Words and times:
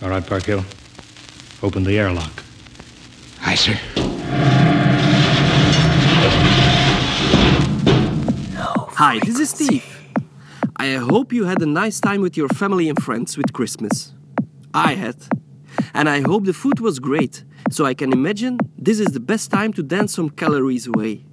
All 0.00 0.10
right, 0.10 0.24
Parkhill. 0.24 0.64
Open 1.60 1.82
the 1.82 1.98
airlock. 1.98 2.44
Aye, 3.44 3.56
sir. 3.56 3.76
Hi, 8.94 9.18
this 9.24 9.40
is 9.40 9.50
Steve. 9.50 9.84
I 10.76 10.92
hope 10.92 11.32
you 11.32 11.46
had 11.46 11.60
a 11.62 11.66
nice 11.66 11.98
time 11.98 12.20
with 12.20 12.36
your 12.36 12.48
family 12.50 12.88
and 12.88 13.02
friends 13.02 13.36
with 13.36 13.52
Christmas. 13.52 14.14
I 14.72 14.94
had. 14.94 15.16
And 15.94 16.08
I 16.08 16.20
hope 16.20 16.44
the 16.44 16.52
food 16.52 16.78
was 16.78 17.00
great, 17.00 17.42
so 17.68 17.84
I 17.84 17.94
can 17.94 18.12
imagine 18.12 18.58
this 18.76 19.00
is 19.00 19.08
the 19.08 19.20
best 19.20 19.50
time 19.50 19.72
to 19.72 19.82
dance 19.82 20.14
some 20.14 20.30
calories 20.30 20.86
away. 20.86 21.24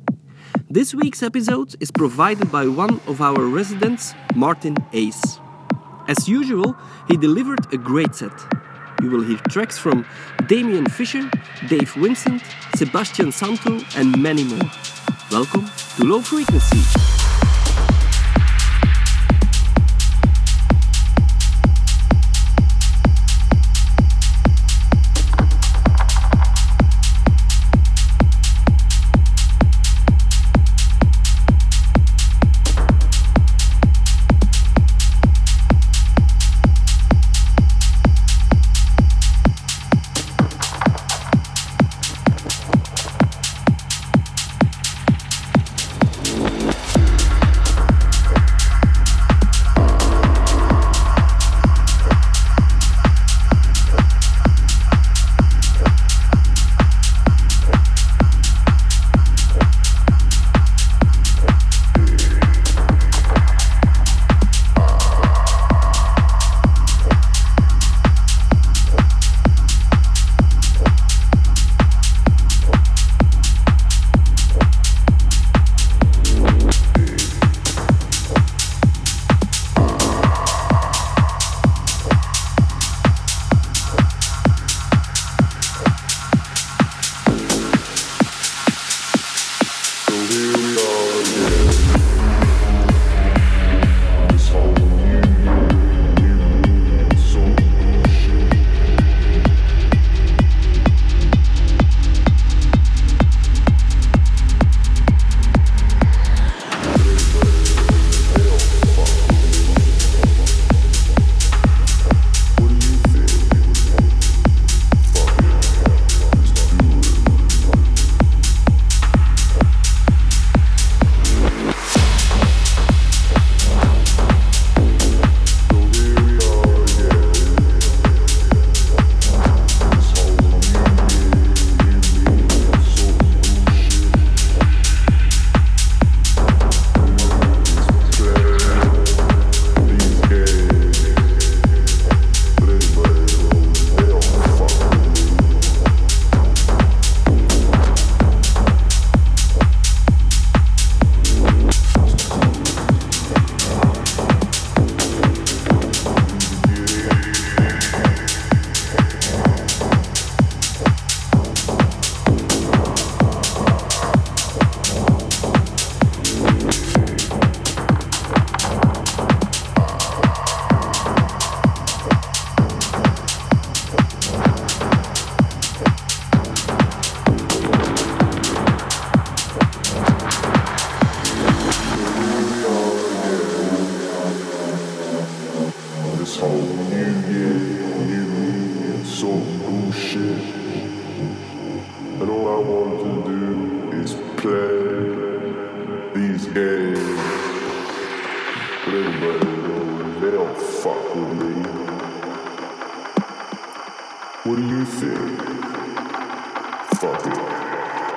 This 0.72 0.96
week's 0.96 1.22
episode 1.22 1.76
is 1.80 1.92
provided 1.92 2.52
by 2.52 2.66
one 2.66 3.00
of 3.06 3.22
our 3.22 3.42
residents, 3.42 4.16
Martin 4.34 4.76
Ace. 4.92 5.40
As 6.08 6.28
usual, 6.28 6.76
he 7.08 7.18
delivered 7.18 7.72
a 7.72 7.78
great 7.78 8.16
set. 8.16 8.32
You 9.02 9.10
will 9.10 9.22
hear 9.22 9.38
tracks 9.50 9.78
from 9.78 10.06
Damien 10.48 10.86
Fisher, 10.86 11.30
Dave 11.68 11.94
Vincent, 11.94 12.42
Sebastian 12.76 13.32
Santo, 13.32 13.80
and 13.96 14.18
many 14.22 14.44
more. 14.44 14.70
Welcome 15.32 15.70
to 15.98 16.04
Low 16.04 16.22
Frequency. 16.22 17.15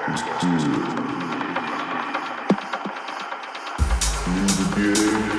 Need 0.08 0.18
to 4.48 5.37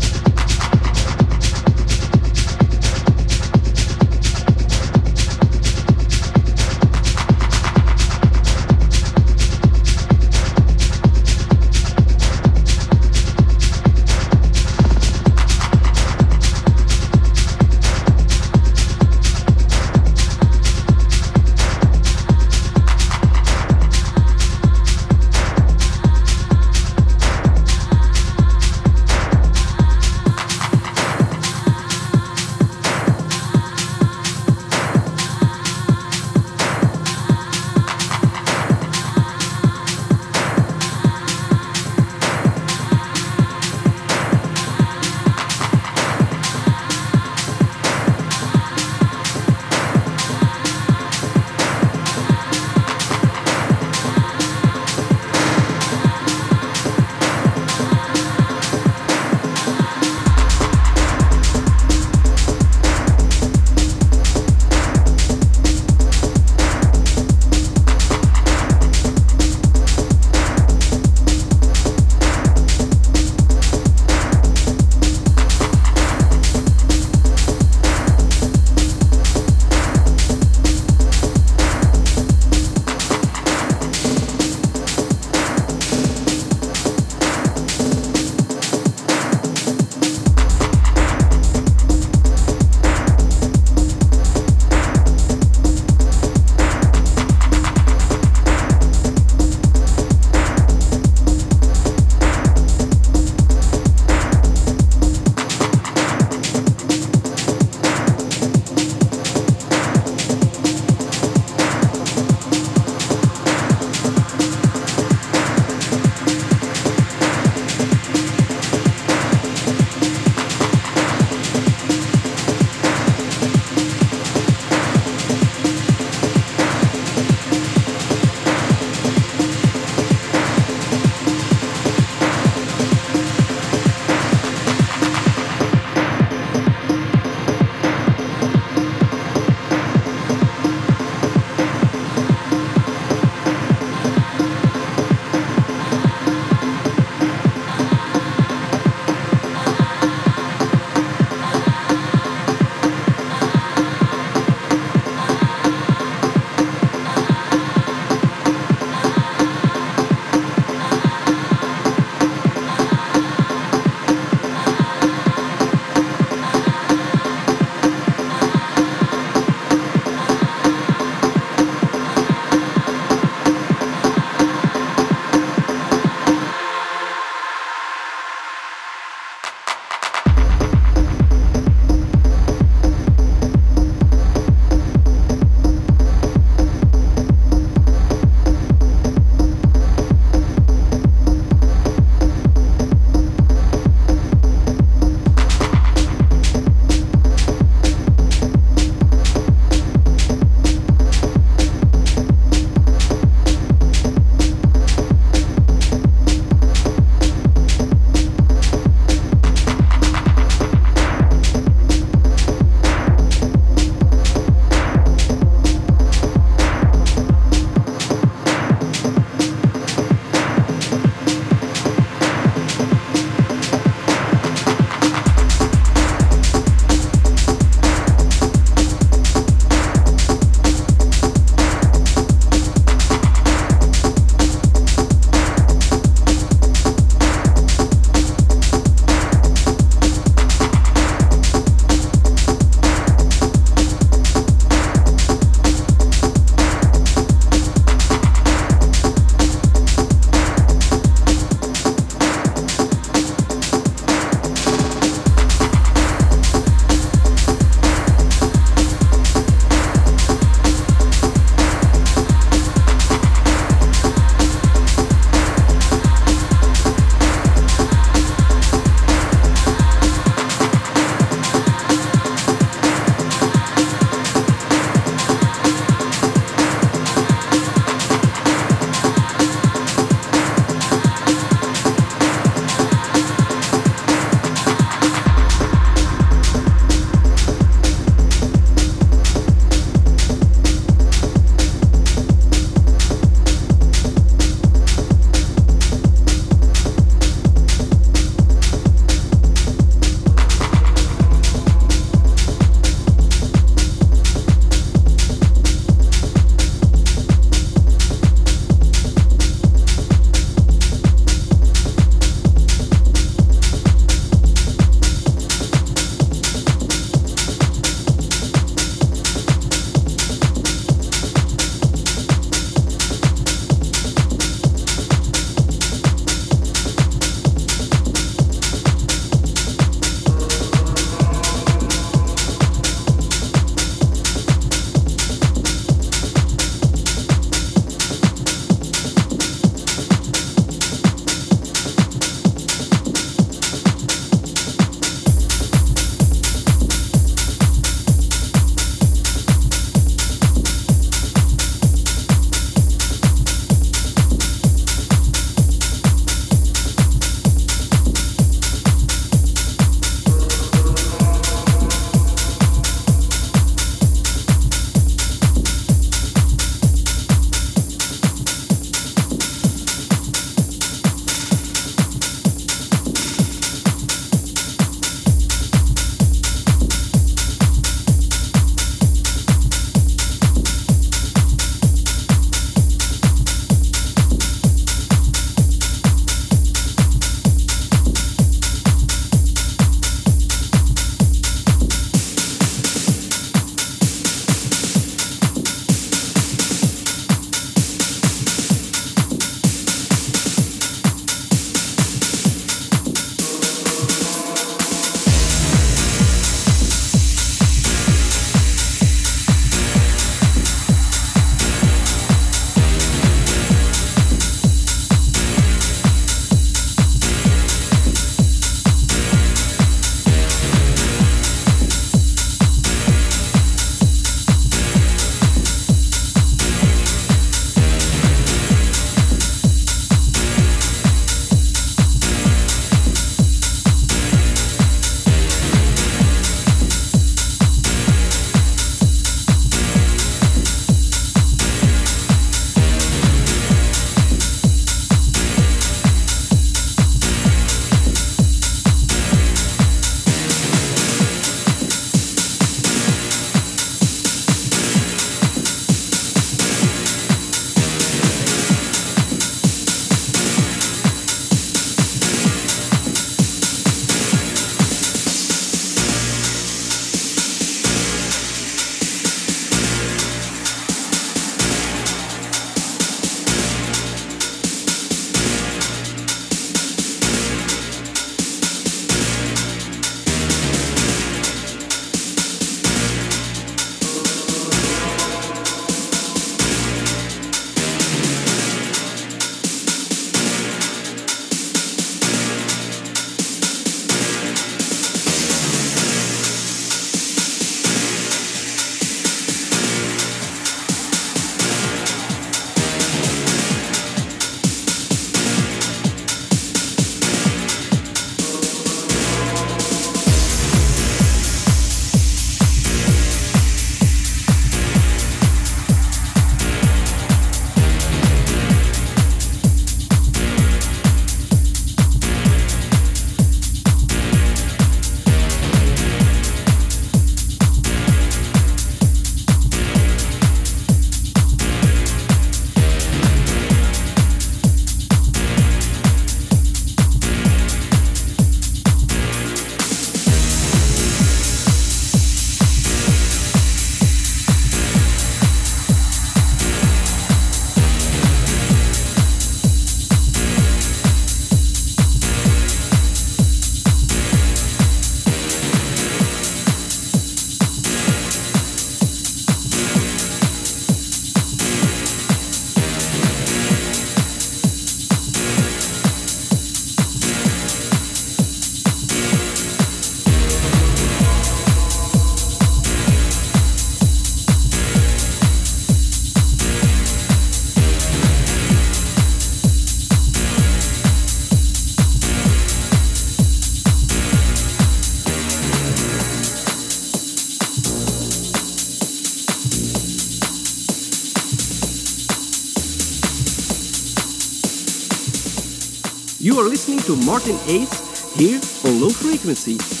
to 597.11 597.25
Martin 597.25 597.57
Ace 597.67 598.33
here 598.35 598.61
on 598.85 599.01
Low 599.01 599.09
Frequency. 599.09 600.00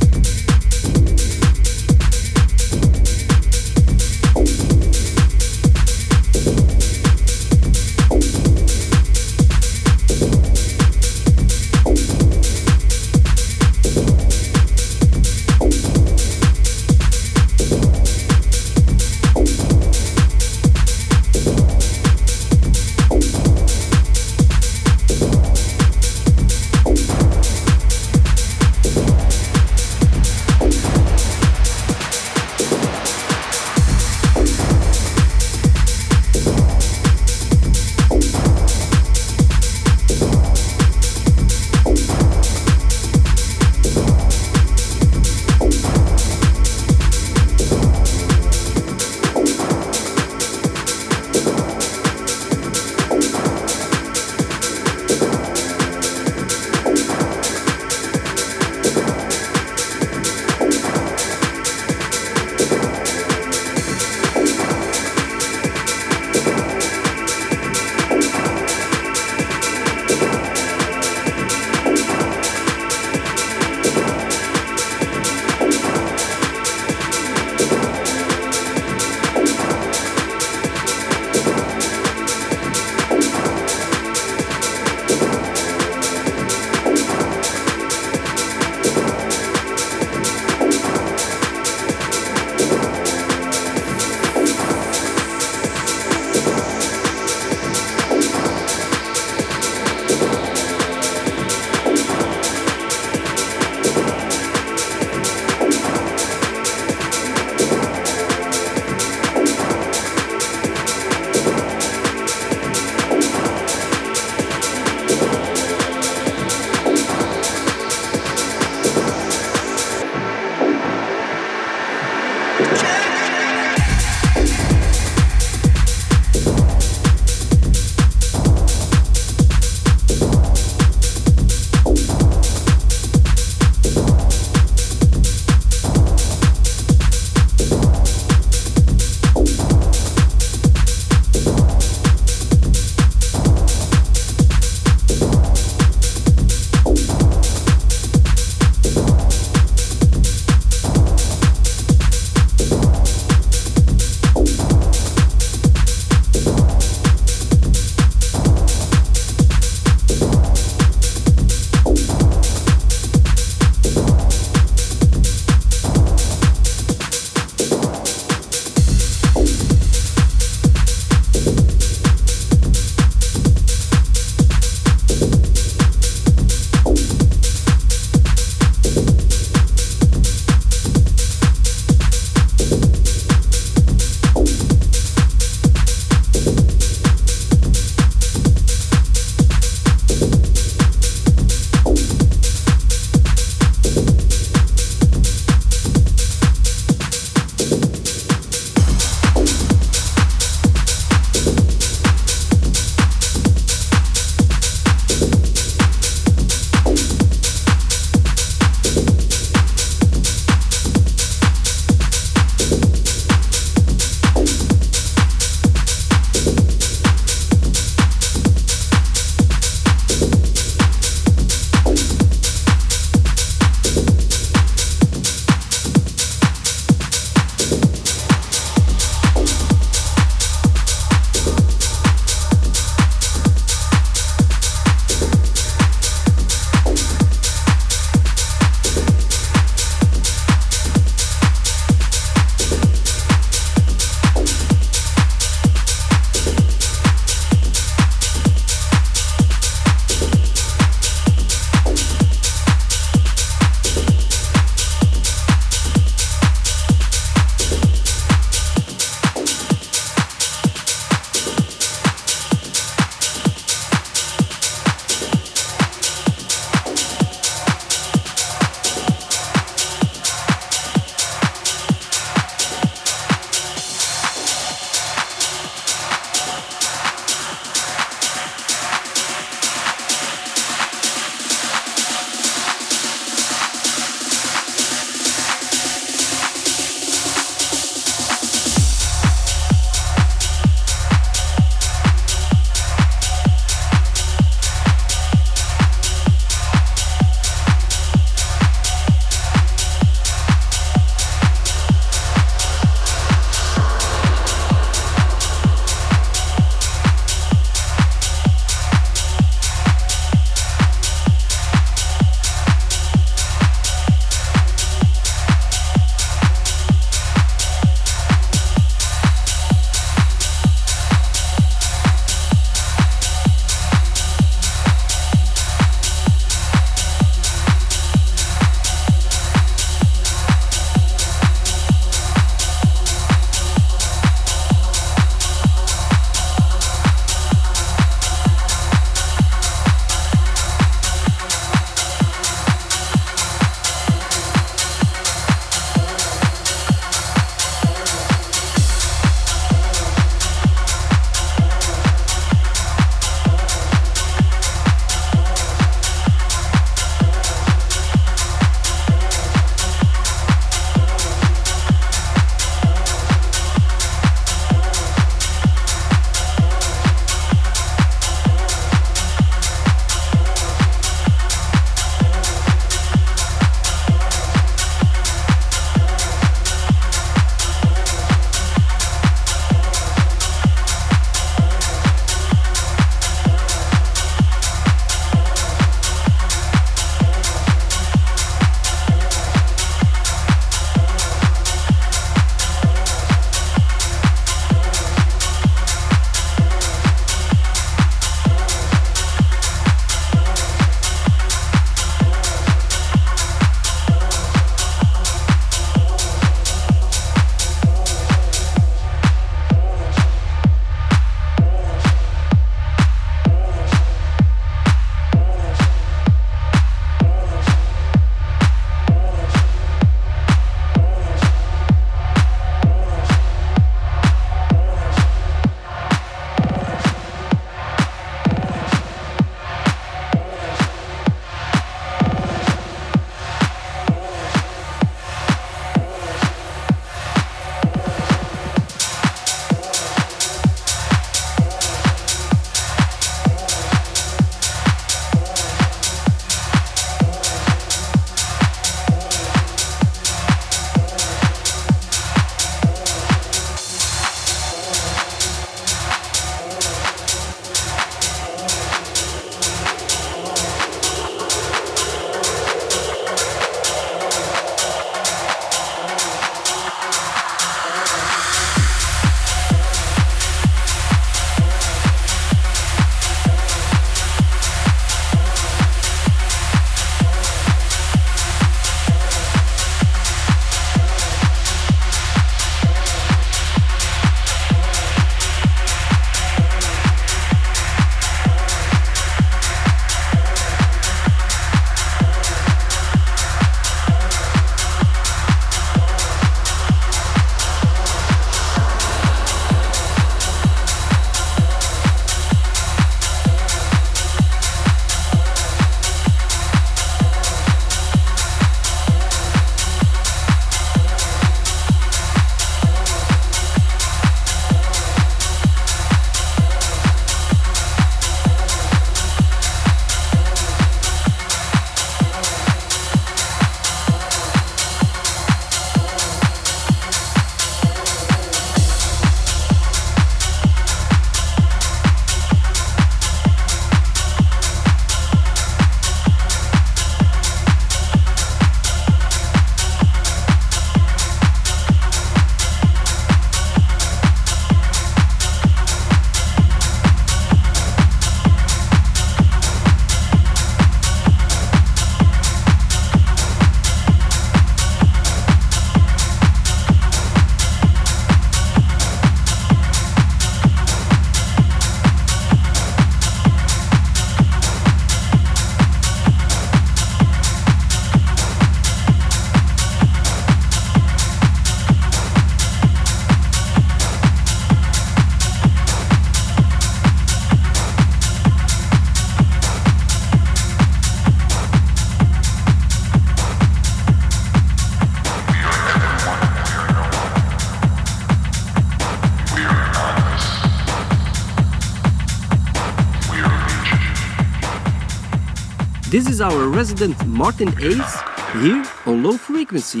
Our 596.40 596.68
resident 596.68 597.26
Martin 597.26 597.68
Ace 597.80 598.20
here 598.62 598.84
on 599.06 599.22
low 599.22 599.36
frequency. 599.36 600.00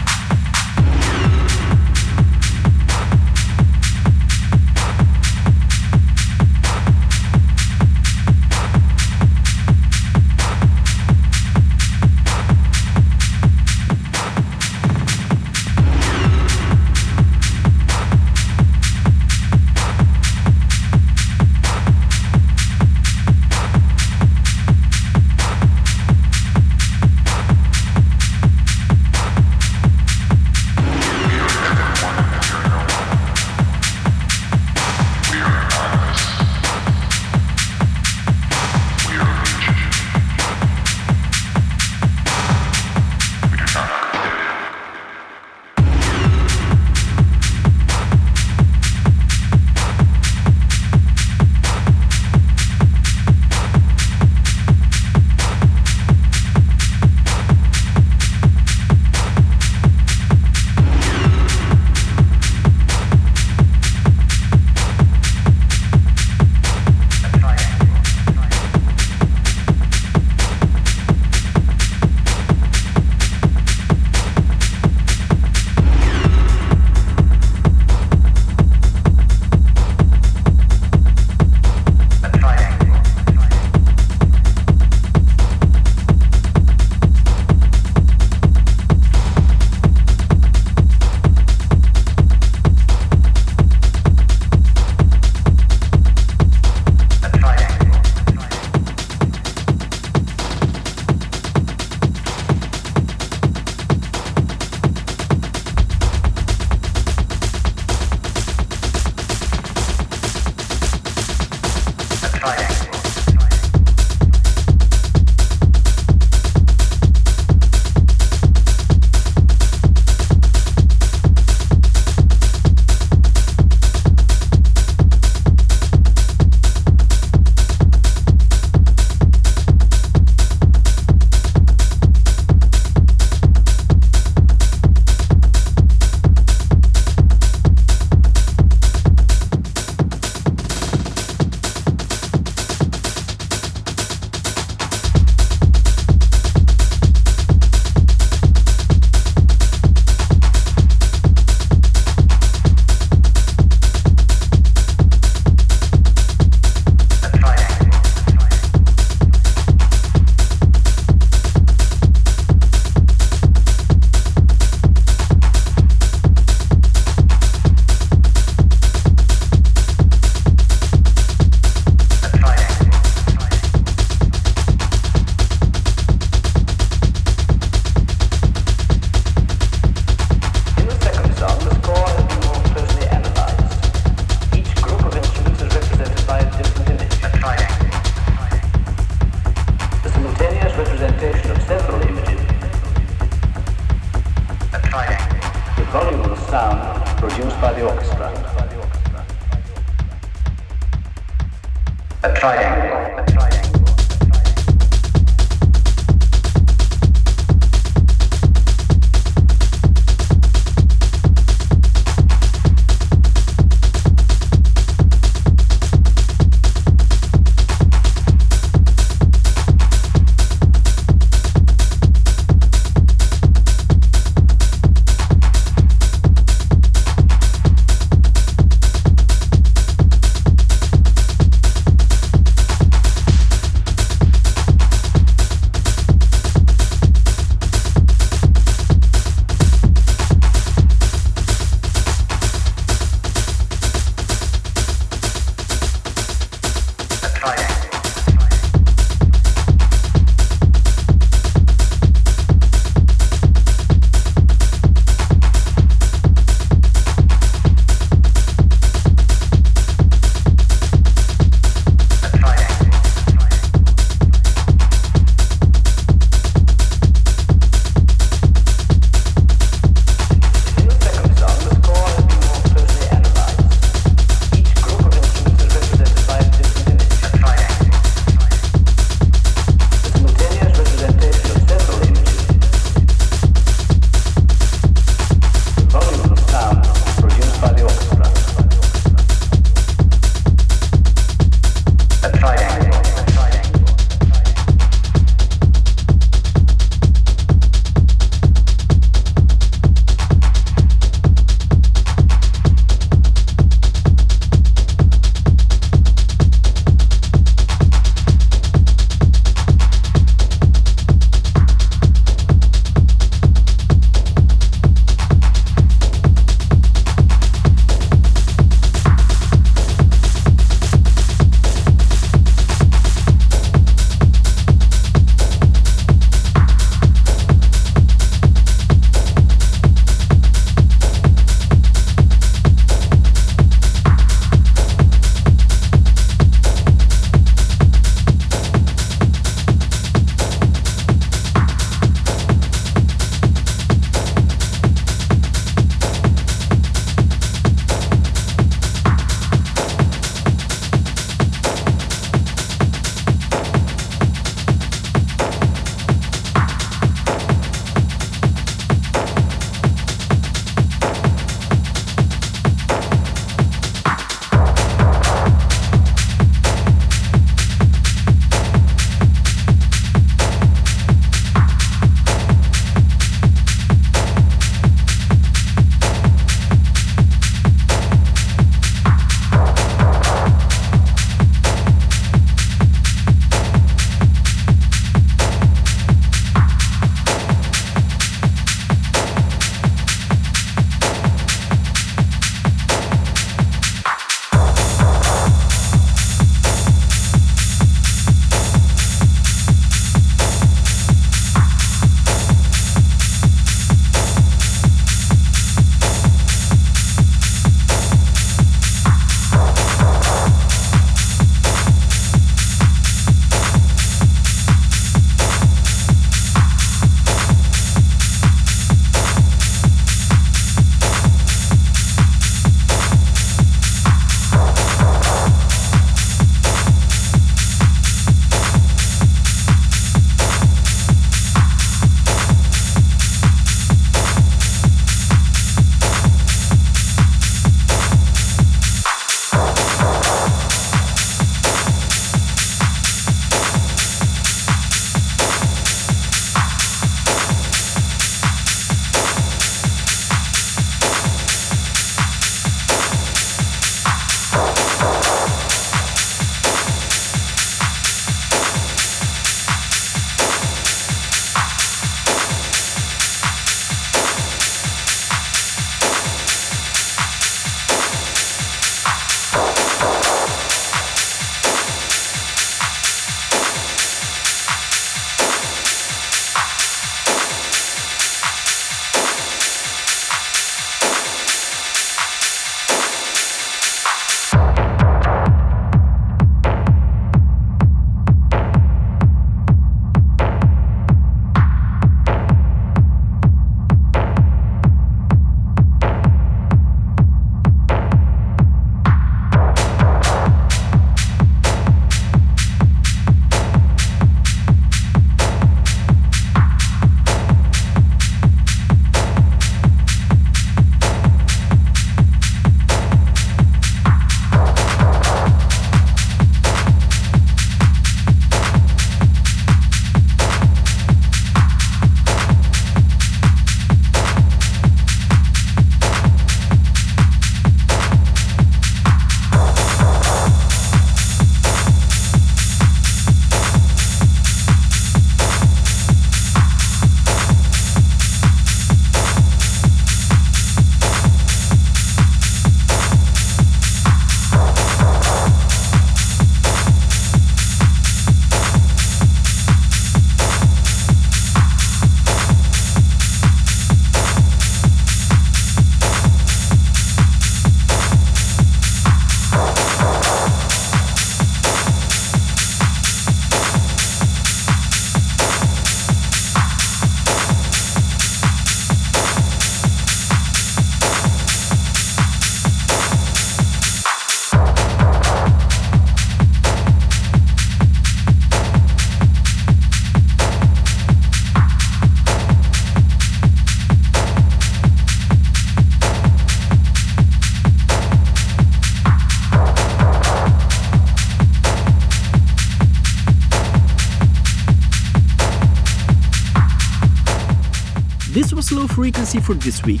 Frequency 598.96 599.40
for 599.40 599.52
this 599.52 599.82
week. 599.82 600.00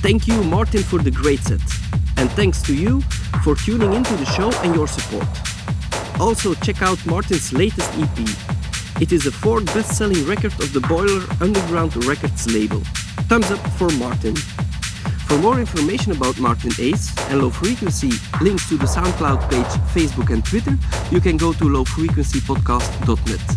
Thank 0.00 0.26
you, 0.26 0.42
Martin, 0.44 0.82
for 0.82 0.98
the 0.98 1.10
great 1.10 1.40
set. 1.40 1.60
And 2.16 2.30
thanks 2.32 2.62
to 2.62 2.74
you 2.74 3.02
for 3.44 3.54
tuning 3.54 3.92
into 3.92 4.16
the 4.16 4.24
show 4.24 4.50
and 4.62 4.74
your 4.74 4.88
support. 4.88 5.28
Also, 6.18 6.54
check 6.54 6.80
out 6.80 7.04
Martin's 7.04 7.52
latest 7.52 7.90
EP. 7.98 8.18
It 9.02 9.12
is 9.12 9.24
the 9.24 9.30
fourth 9.30 9.66
best 9.66 9.98
selling 9.98 10.24
record 10.24 10.54
of 10.54 10.72
the 10.72 10.80
Boiler 10.80 11.20
Underground 11.42 12.02
Records 12.06 12.50
label. 12.50 12.80
Thumbs 13.28 13.50
up 13.50 13.60
for 13.72 13.90
Martin. 13.98 14.36
For 15.28 15.36
more 15.36 15.60
information 15.60 16.12
about 16.12 16.40
Martin 16.40 16.72
Ace 16.78 17.14
and 17.28 17.42
Low 17.42 17.50
Frequency, 17.50 18.12
links 18.40 18.66
to 18.70 18.78
the 18.78 18.86
SoundCloud 18.86 19.50
page, 19.50 19.74
Facebook, 19.92 20.32
and 20.32 20.42
Twitter, 20.42 20.78
you 21.10 21.20
can 21.20 21.36
go 21.36 21.52
to 21.52 21.64
lowfrequencypodcast.net. 21.64 23.56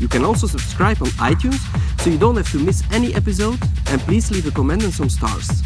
You 0.00 0.08
can 0.08 0.24
also 0.24 0.46
subscribe 0.46 1.02
on 1.02 1.08
iTunes 1.18 1.60
so 1.98 2.10
you 2.10 2.18
don't 2.18 2.36
have 2.36 2.50
to 2.52 2.58
miss 2.58 2.82
any 2.92 3.14
episode, 3.14 3.58
and 3.90 4.00
please 4.02 4.30
leave 4.30 4.46
a 4.46 4.50
comment 4.50 4.82
and 4.84 4.92
some 4.92 5.08
stars. 5.08 5.62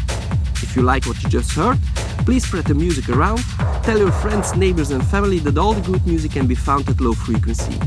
If 0.61 0.75
you 0.75 0.81
like 0.81 1.05
what 1.05 1.21
you 1.23 1.29
just 1.29 1.51
heard, 1.51 1.77
please 2.25 2.45
spread 2.45 2.65
the 2.65 2.73
music 2.73 3.09
around, 3.09 3.43
tell 3.83 3.97
your 3.97 4.11
friends, 4.11 4.55
neighbors, 4.55 4.91
and 4.91 5.05
family 5.05 5.39
that 5.39 5.57
all 5.57 5.73
the 5.73 5.81
good 5.91 6.05
music 6.07 6.31
can 6.31 6.47
be 6.47 6.55
found 6.55 6.89
at 6.89 6.99
low 6.99 7.13
frequency. 7.13 7.77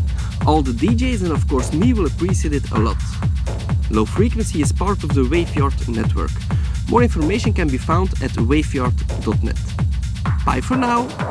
All 0.46 0.62
the 0.62 0.72
DJs 0.72 1.22
and 1.22 1.32
of 1.32 1.48
course 1.48 1.72
me 1.72 1.92
will 1.92 2.06
appreciate 2.06 2.54
it 2.54 2.70
a 2.70 2.78
lot. 2.78 3.02
Low 3.90 4.04
frequency 4.04 4.60
is 4.60 4.72
part 4.72 5.02
of 5.02 5.14
the 5.14 5.22
Waveyard 5.22 5.88
network. 5.88 6.30
More 6.88 7.02
information 7.02 7.52
can 7.52 7.68
be 7.68 7.78
found 7.78 8.10
at 8.22 8.30
waveyard.net. 8.32 9.58
Bye 10.44 10.60
for 10.60 10.76
now. 10.76 11.25